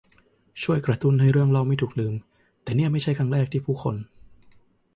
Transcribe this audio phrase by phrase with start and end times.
[0.61, 2.13] ช่วยกระตุ้นให้เรื่องเล่าไม่ถูกลืม
[2.63, 3.95] แต่นี่ไม่ใช่ครั้งแรกที่ผู้คน